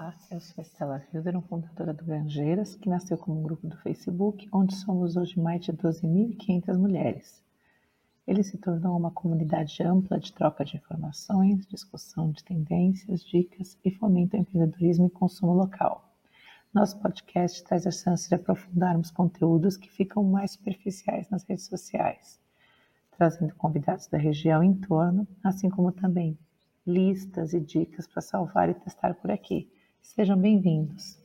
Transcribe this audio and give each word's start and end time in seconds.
Olá, 0.00 0.14
eu 0.30 0.40
sou 0.40 0.62
Estela 0.62 1.04
Hilderon, 1.12 1.42
fundadora 1.42 1.92
do 1.92 2.06
Granjeiras, 2.06 2.74
que 2.74 2.88
nasceu 2.88 3.18
como 3.18 3.38
um 3.38 3.42
grupo 3.42 3.66
do 3.66 3.76
Facebook, 3.76 4.48
onde 4.50 4.74
somos 4.74 5.14
hoje 5.14 5.38
mais 5.38 5.62
de 5.62 5.74
12.500 5.74 6.78
mulheres. 6.78 7.44
Ele 8.26 8.42
se 8.42 8.56
tornou 8.56 8.96
uma 8.96 9.10
comunidade 9.10 9.82
ampla 9.82 10.18
de 10.18 10.32
troca 10.32 10.64
de 10.64 10.78
informações, 10.78 11.66
discussão 11.66 12.30
de 12.30 12.42
tendências, 12.42 13.22
dicas 13.22 13.78
e 13.84 13.90
fomenta 13.90 14.38
o 14.38 14.40
empreendedorismo 14.40 15.08
e 15.08 15.10
consumo 15.10 15.52
local. 15.52 16.10
Nosso 16.72 16.98
podcast 16.98 17.62
traz 17.64 17.86
a 17.86 17.90
chance 17.90 18.26
de 18.26 18.34
aprofundarmos 18.34 19.10
conteúdos 19.10 19.76
que 19.76 19.92
ficam 19.92 20.24
mais 20.24 20.52
superficiais 20.52 21.28
nas 21.28 21.44
redes 21.44 21.66
sociais, 21.66 22.40
trazendo 23.10 23.54
convidados 23.54 24.06
da 24.06 24.16
região 24.16 24.62
em 24.62 24.72
torno, 24.72 25.28
assim 25.44 25.68
como 25.68 25.92
também 25.92 26.38
listas 26.86 27.52
e 27.52 27.60
dicas 27.60 28.06
para 28.06 28.22
salvar 28.22 28.70
e 28.70 28.74
testar 28.74 29.12
por 29.16 29.30
aqui. 29.30 29.70
Sejam 30.02 30.36
bem-vindos. 30.36 31.19